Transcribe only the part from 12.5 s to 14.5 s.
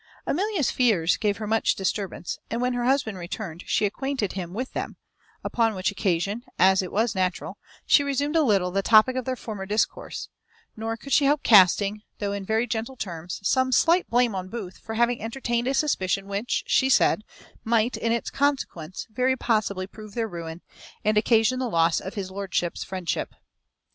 gentle terms, some slight blame on